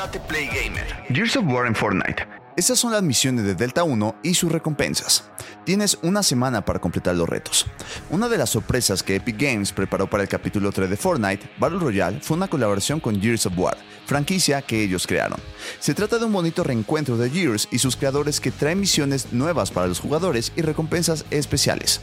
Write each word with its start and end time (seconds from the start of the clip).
Date 0.00 0.18
Play 0.18 0.46
Gamer. 0.46 0.86
Gears 1.10 1.36
of 1.36 1.44
War 1.46 1.66
en 1.66 1.74
Fortnite. 1.74 2.26
Estas 2.56 2.78
son 2.78 2.90
las 2.92 3.02
misiones 3.02 3.44
de 3.44 3.54
Delta 3.54 3.82
1 3.82 4.20
y 4.22 4.32
sus 4.32 4.50
recompensas. 4.50 5.30
Tienes 5.66 5.98
una 6.00 6.22
semana 6.22 6.64
para 6.64 6.78
completar 6.78 7.16
los 7.16 7.28
retos. 7.28 7.66
Una 8.08 8.26
de 8.26 8.38
las 8.38 8.48
sorpresas 8.48 9.02
que 9.02 9.16
Epic 9.16 9.36
Games 9.38 9.72
preparó 9.72 10.08
para 10.08 10.22
el 10.22 10.28
capítulo 10.30 10.72
3 10.72 10.88
de 10.88 10.96
Fortnite, 10.96 11.50
Battle 11.58 11.80
Royale, 11.80 12.20
fue 12.22 12.38
una 12.38 12.48
colaboración 12.48 12.98
con 12.98 13.20
Gears 13.20 13.44
of 13.44 13.58
War, 13.58 13.76
franquicia 14.06 14.62
que 14.62 14.82
ellos 14.82 15.06
crearon. 15.06 15.38
Se 15.80 15.92
trata 15.92 16.18
de 16.18 16.24
un 16.24 16.32
bonito 16.32 16.64
reencuentro 16.64 17.18
de 17.18 17.28
Gears 17.28 17.68
y 17.70 17.78
sus 17.78 17.94
creadores 17.94 18.40
que 18.40 18.52
traen 18.52 18.80
misiones 18.80 19.34
nuevas 19.34 19.70
para 19.70 19.86
los 19.86 20.00
jugadores 20.00 20.50
y 20.56 20.62
recompensas 20.62 21.26
especiales. 21.30 22.00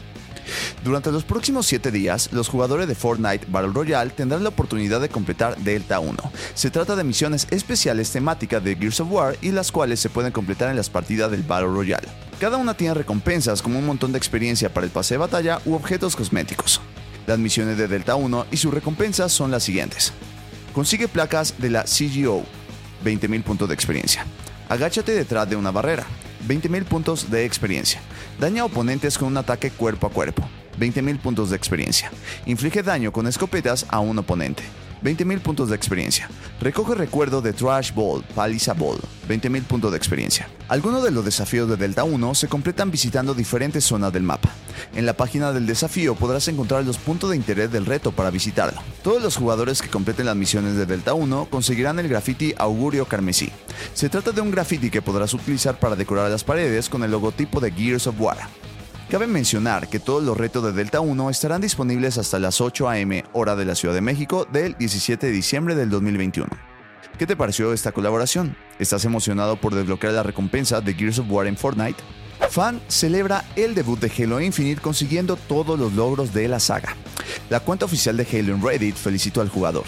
Durante 0.84 1.12
los 1.12 1.24
próximos 1.24 1.66
7 1.66 1.92
días, 1.92 2.30
los 2.32 2.50
jugadores 2.50 2.88
de 2.88 2.96
Fortnite 2.96 3.48
Battle 3.50 3.72
Royale 3.74 4.12
tendrán 4.12 4.44
la 4.44 4.50
oportunidad 4.50 5.02
de 5.02 5.10
completar 5.10 5.58
Delta 5.58 6.00
1. 6.00 6.18
Se 6.54 6.70
trata 6.70 6.96
de 6.96 7.04
misiones 7.04 7.48
especiales 7.52 8.12
temáticas 8.12 8.64
de 8.64 8.76
Gears 8.76 9.00
of 9.00 9.12
War 9.12 9.38
y 9.42 9.52
las 9.52 9.72
cuales 9.72 10.00
se 10.00 10.10
pueden 10.10 10.32
completar 10.32 10.70
en 10.70 10.76
las 10.76 10.90
partidas 10.90 11.32
del 11.32 11.44
Battle 11.44 11.68
Royale. 11.68 12.08
Cada 12.40 12.58
una 12.58 12.76
tiene 12.76 12.94
recompensas 12.94 13.62
como 13.62 13.80
un 13.80 13.86
montón 13.86 14.12
de 14.12 14.18
experiencia 14.18 14.74
para 14.74 14.86
el 14.86 14.92
pase 14.92 15.16
de 15.16 15.20
batalla 15.20 15.60
u 15.66 15.74
objetos 15.74 16.16
cosméticos. 16.16 16.82
Las 17.26 17.40
misiones 17.40 17.78
de 17.78 17.88
Delta 17.88 18.16
1 18.16 18.46
y 18.52 18.58
sus 18.58 18.74
recompensas 18.74 19.32
son 19.32 19.52
las 19.52 19.64
siguientes. 19.64 20.14
Consigue 20.74 21.08
placas 21.08 21.56
de 21.58 21.72
la 21.72 21.84
CGO, 21.84 22.46
20.000 23.04 23.44
puntos 23.44 23.68
de 23.68 23.74
experiencia. 23.74 24.26
Agáchate 24.70 25.14
detrás 25.14 25.50
de 25.50 25.56
una 25.56 25.72
barrera, 25.72 26.06
20.000 26.48 26.84
puntos 26.86 27.32
de 27.32 27.46
experiencia. 27.46 28.02
Daña 28.40 28.64
a 28.64 28.66
oponentes 28.66 29.18
con 29.18 29.30
un 29.30 29.38
ataque 29.38 29.72
cuerpo 29.72 30.08
a 30.08 30.10
cuerpo, 30.10 30.48
20.000 30.80 31.20
puntos 31.20 31.50
de 31.50 31.56
experiencia. 31.56 32.12
Inflige 32.46 32.84
daño 32.84 33.12
con 33.12 33.28
escopetas 33.28 33.86
a 33.90 34.00
un 34.00 34.20
oponente, 34.20 34.64
20.000 35.04 35.40
puntos 35.40 35.70
de 35.70 35.76
experiencia. 35.76 36.30
Recoge 36.60 36.96
recuerdo 36.96 37.42
de 37.42 37.54
Trash 37.54 37.94
Ball, 37.94 38.24
Paliza 38.36 38.74
Ball, 38.74 39.00
20.000 39.28 39.64
puntos 39.64 39.92
de 39.92 39.98
experiencia. 39.98 40.50
Algunos 40.68 41.04
de 41.04 41.12
los 41.12 41.24
desafíos 41.24 41.70
de 41.70 41.78
Delta 41.78 42.04
1 42.04 42.36
se 42.36 42.48
completan 42.48 42.92
visitando 42.92 43.34
diferentes 43.34 43.84
zonas 43.84 44.12
del 44.12 44.24
mapa. 44.24 44.50
En 44.96 45.06
la 45.06 45.14
página 45.14 45.54
del 45.54 45.66
desafío 45.66 46.16
podrás 46.16 46.48
encontrar 46.48 46.84
los 46.84 46.98
puntos 46.98 47.30
de 47.30 47.36
interés 47.36 47.72
del 47.72 47.86
reto 47.86 48.12
para 48.12 48.32
visitarlo. 48.32 48.82
Todos 49.04 49.22
los 49.22 49.38
jugadores 49.38 49.82
que 49.82 49.90
completen 49.90 50.26
las 50.26 50.36
misiones 50.36 50.76
de 50.76 50.86
Delta 50.86 51.14
1 51.14 51.48
conseguirán 51.50 52.00
el 52.00 52.08
graffiti 52.08 52.54
Augurio 52.58 53.06
Carmesí. 53.06 53.52
Se 53.94 54.10
trata 54.10 54.32
de 54.32 54.42
un 54.42 54.52
graffiti 54.52 54.90
que 54.90 55.02
podrás 55.02 55.34
utilizar 55.34 55.80
para 55.80 55.96
decorar 55.96 56.30
las 56.30 56.44
paredes 56.44 56.90
con 56.90 57.04
el 57.04 57.12
logotipo 57.12 57.60
de 57.60 57.72
Gears 57.72 58.08
of 58.08 58.20
War. 58.20 58.38
Cabe 59.10 59.26
mencionar 59.26 59.88
que 59.88 60.02
todos 60.02 60.22
los 60.22 60.36
retos 60.36 60.62
de 60.66 60.74
Delta 60.74 61.00
1 61.00 61.30
estarán 61.30 61.62
disponibles 61.62 62.18
hasta 62.18 62.40
las 62.40 62.60
8 62.60 62.90
am 62.90 63.24
hora 63.32 63.56
de 63.56 63.64
la 63.64 63.74
Ciudad 63.74 63.96
de 63.96 64.02
México 64.02 64.46
del 64.52 64.76
17 64.78 65.28
de 65.28 65.32
diciembre 65.32 65.76
del 65.76 65.90
2021. 65.90 66.50
¿Qué 67.18 67.26
te 67.26 67.38
pareció 67.38 67.72
esta 67.72 67.94
colaboración? 67.94 68.58
¿Estás 68.80 69.06
emocionado 69.06 69.62
por 69.62 69.74
desbloquear 69.74 70.12
la 70.12 70.24
recompensa 70.24 70.82
de 70.82 70.94
Gears 70.94 71.20
of 71.20 71.28
War 71.30 71.48
en 71.48 71.56
Fortnite? 71.56 72.04
Fan 72.50 72.82
celebra 72.88 73.46
el 73.56 73.76
debut 73.76 74.00
de 74.00 74.12
Halo 74.24 74.42
Infinite 74.42 74.82
consiguiendo 74.82 75.36
todos 75.36 75.78
los 75.80 75.94
logros 75.94 76.34
de 76.34 76.48
la 76.48 76.60
saga. 76.60 76.96
La 77.50 77.60
cuenta 77.60 77.86
oficial 77.86 78.18
de 78.18 78.28
Halo 78.32 78.56
en 78.56 78.62
Reddit 78.62 78.96
felicitó 78.96 79.42
al 79.42 79.50
jugador. 79.50 79.86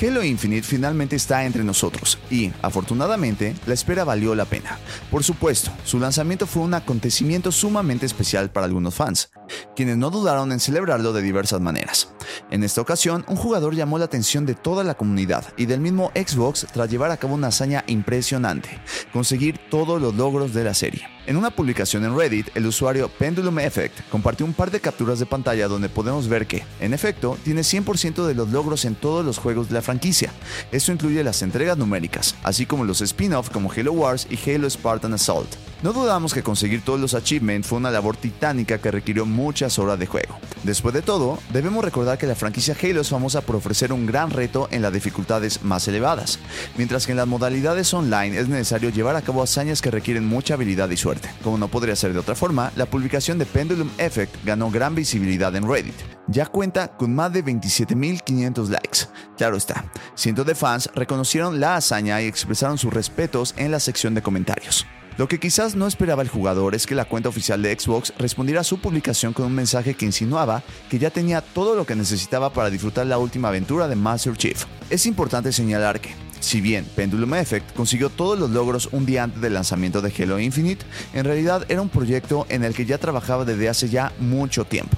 Halo 0.00 0.22
Infinite 0.22 0.66
finalmente 0.66 1.16
está 1.16 1.44
entre 1.44 1.64
nosotros 1.64 2.18
y, 2.30 2.52
afortunadamente, 2.62 3.54
la 3.66 3.74
espera 3.74 4.04
valió 4.04 4.34
la 4.34 4.44
pena. 4.44 4.78
Por 5.10 5.24
supuesto, 5.24 5.70
su 5.84 5.98
lanzamiento 5.98 6.46
fue 6.46 6.62
un 6.62 6.74
acontecimiento 6.74 7.52
sumamente 7.52 8.06
especial 8.06 8.50
para 8.50 8.66
algunos 8.66 8.94
fans, 8.94 9.30
quienes 9.76 9.96
no 9.96 10.10
dudaron 10.10 10.52
en 10.52 10.60
celebrarlo 10.60 11.12
de 11.12 11.22
diversas 11.22 11.60
maneras. 11.60 12.08
En 12.50 12.64
esta 12.64 12.80
ocasión, 12.80 13.24
un 13.28 13.36
jugador 13.36 13.74
llamó 13.74 13.98
la 13.98 14.06
atención 14.06 14.44
de 14.44 14.54
toda 14.54 14.84
la 14.84 14.94
comunidad 14.94 15.44
y 15.56 15.66
del 15.66 15.80
mismo 15.80 16.10
Xbox 16.14 16.66
tras 16.72 16.90
llevar 16.90 17.10
a 17.10 17.16
cabo 17.16 17.34
una 17.34 17.48
hazaña 17.48 17.84
impresionante, 17.86 18.80
conseguir 19.12 19.58
todos 19.70 20.00
los 20.00 20.14
logros 20.14 20.52
de 20.52 20.64
la 20.64 20.74
serie. 20.74 21.11
En 21.24 21.36
una 21.36 21.50
publicación 21.50 22.04
en 22.04 22.18
Reddit, 22.18 22.48
el 22.56 22.66
usuario 22.66 23.08
Pendulum 23.08 23.60
Effect 23.60 24.00
compartió 24.10 24.44
un 24.44 24.54
par 24.54 24.72
de 24.72 24.80
capturas 24.80 25.20
de 25.20 25.26
pantalla 25.26 25.68
donde 25.68 25.88
podemos 25.88 26.26
ver 26.26 26.48
que, 26.48 26.64
en 26.80 26.92
efecto, 26.92 27.38
tiene 27.44 27.60
100% 27.60 28.26
de 28.26 28.34
los 28.34 28.50
logros 28.50 28.84
en 28.84 28.96
todos 28.96 29.24
los 29.24 29.38
juegos 29.38 29.68
de 29.68 29.74
la 29.74 29.82
franquicia. 29.82 30.32
Esto 30.72 30.90
incluye 30.90 31.22
las 31.22 31.42
entregas 31.42 31.78
numéricas, 31.78 32.34
así 32.42 32.66
como 32.66 32.84
los 32.84 33.00
spin-offs 33.02 33.50
como 33.50 33.70
Halo 33.70 33.92
Wars 33.92 34.26
y 34.28 34.50
Halo 34.50 34.68
Spartan 34.68 35.14
Assault. 35.14 35.48
No 35.84 35.92
dudamos 35.92 36.34
que 36.34 36.42
conseguir 36.42 36.82
todos 36.82 36.98
los 36.98 37.14
achievements 37.14 37.68
fue 37.68 37.78
una 37.78 37.92
labor 37.92 38.16
titánica 38.16 38.78
que 38.78 38.90
requirió 38.90 39.24
muchas 39.24 39.78
horas 39.78 40.00
de 40.00 40.06
juego. 40.06 40.38
Después 40.62 40.94
de 40.94 41.02
todo, 41.02 41.38
debemos 41.52 41.84
recordar 41.84 42.18
que 42.18 42.26
la 42.26 42.36
franquicia 42.36 42.76
Halo 42.80 43.00
es 43.00 43.08
famosa 43.08 43.40
por 43.40 43.56
ofrecer 43.56 43.92
un 43.92 44.06
gran 44.06 44.30
reto 44.30 44.68
en 44.70 44.80
las 44.80 44.92
dificultades 44.92 45.62
más 45.64 45.88
elevadas, 45.88 46.38
mientras 46.76 47.04
que 47.04 47.12
en 47.12 47.18
las 47.18 47.26
modalidades 47.26 47.92
online 47.92 48.38
es 48.38 48.48
necesario 48.48 48.90
llevar 48.90 49.16
a 49.16 49.22
cabo 49.22 49.42
hazañas 49.42 49.82
que 49.82 49.90
requieren 49.90 50.24
mucha 50.24 50.54
habilidad 50.54 50.88
y 50.90 50.96
suerte. 50.96 51.28
Como 51.42 51.58
no 51.58 51.66
podría 51.66 51.96
ser 51.96 52.12
de 52.12 52.20
otra 52.20 52.36
forma, 52.36 52.70
la 52.76 52.86
publicación 52.86 53.38
de 53.38 53.46
Pendulum 53.46 53.90
Effect 53.98 54.44
ganó 54.44 54.70
gran 54.70 54.94
visibilidad 54.94 55.54
en 55.56 55.68
Reddit. 55.68 55.96
Ya 56.28 56.46
cuenta 56.46 56.96
con 56.96 57.12
más 57.12 57.32
de 57.32 57.44
27.500 57.44 58.68
likes. 58.68 58.98
Claro 59.36 59.56
está, 59.56 59.90
cientos 60.14 60.46
de 60.46 60.54
fans 60.54 60.88
reconocieron 60.94 61.58
la 61.58 61.74
hazaña 61.74 62.22
y 62.22 62.26
expresaron 62.26 62.78
sus 62.78 62.92
respetos 62.92 63.54
en 63.56 63.72
la 63.72 63.80
sección 63.80 64.14
de 64.14 64.22
comentarios. 64.22 64.86
Lo 65.18 65.28
que 65.28 65.38
quizás 65.38 65.76
no 65.76 65.86
esperaba 65.86 66.22
el 66.22 66.28
jugador 66.28 66.74
es 66.74 66.86
que 66.86 66.94
la 66.94 67.04
cuenta 67.04 67.28
oficial 67.28 67.60
de 67.60 67.78
Xbox 67.78 68.14
respondiera 68.18 68.62
a 68.62 68.64
su 68.64 68.78
publicación 68.78 69.34
con 69.34 69.44
un 69.44 69.54
mensaje 69.54 69.92
que 69.94 70.06
insinuaba 70.06 70.62
que 70.88 70.98
ya 70.98 71.10
tenía 71.10 71.42
todo 71.42 71.74
lo 71.74 71.84
que 71.84 71.94
necesitaba 71.94 72.50
para 72.50 72.70
disfrutar 72.70 73.06
la 73.06 73.18
última 73.18 73.48
aventura 73.48 73.88
de 73.88 73.96
Master 73.96 74.36
Chief. 74.36 74.64
Es 74.88 75.04
importante 75.04 75.52
señalar 75.52 76.00
que, 76.00 76.14
si 76.40 76.62
bien 76.62 76.86
Pendulum 76.96 77.34
Effect 77.34 77.74
consiguió 77.74 78.08
todos 78.08 78.38
los 78.38 78.50
logros 78.50 78.88
un 78.92 79.04
día 79.04 79.24
antes 79.24 79.42
del 79.42 79.52
lanzamiento 79.52 80.00
de 80.00 80.12
Halo 80.18 80.40
Infinite, 80.40 80.86
en 81.12 81.24
realidad 81.24 81.66
era 81.68 81.82
un 81.82 81.90
proyecto 81.90 82.46
en 82.48 82.64
el 82.64 82.74
que 82.74 82.86
ya 82.86 82.96
trabajaba 82.96 83.44
desde 83.44 83.68
hace 83.68 83.90
ya 83.90 84.12
mucho 84.18 84.64
tiempo. 84.64 84.96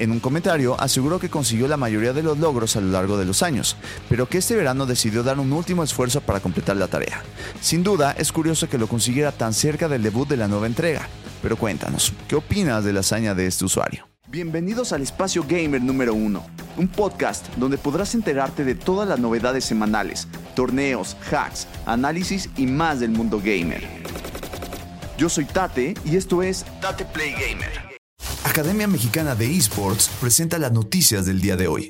En 0.00 0.12
un 0.12 0.18
comentario 0.18 0.80
aseguró 0.80 1.20
que 1.20 1.28
consiguió 1.28 1.68
la 1.68 1.76
mayoría 1.76 2.14
de 2.14 2.22
los 2.22 2.38
logros 2.38 2.74
a 2.74 2.80
lo 2.80 2.90
largo 2.90 3.18
de 3.18 3.26
los 3.26 3.42
años, 3.42 3.76
pero 4.08 4.26
que 4.26 4.38
este 4.38 4.56
verano 4.56 4.86
decidió 4.86 5.22
dar 5.22 5.38
un 5.38 5.52
último 5.52 5.84
esfuerzo 5.84 6.22
para 6.22 6.40
completar 6.40 6.78
la 6.78 6.88
tarea. 6.88 7.22
Sin 7.60 7.82
duda, 7.82 8.12
es 8.12 8.32
curioso 8.32 8.66
que 8.66 8.78
lo 8.78 8.88
consiguiera 8.88 9.30
tan 9.30 9.52
cerca 9.52 9.88
del 9.88 10.02
debut 10.02 10.26
de 10.26 10.38
la 10.38 10.48
nueva 10.48 10.66
entrega. 10.66 11.06
Pero 11.42 11.58
cuéntanos, 11.58 12.14
¿qué 12.28 12.36
opinas 12.36 12.82
de 12.82 12.94
la 12.94 13.00
hazaña 13.00 13.34
de 13.34 13.46
este 13.46 13.66
usuario? 13.66 14.08
Bienvenidos 14.28 14.94
al 14.94 15.02
Espacio 15.02 15.44
Gamer 15.46 15.82
número 15.82 16.14
1, 16.14 16.46
un 16.78 16.88
podcast 16.88 17.54
donde 17.56 17.76
podrás 17.76 18.14
enterarte 18.14 18.64
de 18.64 18.76
todas 18.76 19.06
las 19.06 19.18
novedades 19.18 19.66
semanales, 19.66 20.28
torneos, 20.56 21.14
hacks, 21.30 21.66
análisis 21.84 22.48
y 22.56 22.66
más 22.66 23.00
del 23.00 23.10
mundo 23.10 23.38
gamer. 23.44 23.86
Yo 25.18 25.28
soy 25.28 25.44
Tate 25.44 25.92
y 26.06 26.16
esto 26.16 26.42
es 26.42 26.64
Tate 26.80 27.04
Play 27.04 27.32
Gamer. 27.32 27.99
Academia 28.44 28.88
Mexicana 28.88 29.34
de 29.34 29.54
Esports 29.54 30.10
presenta 30.18 30.58
las 30.58 30.72
noticias 30.72 31.26
del 31.26 31.40
día 31.40 31.56
de 31.56 31.68
hoy. 31.68 31.88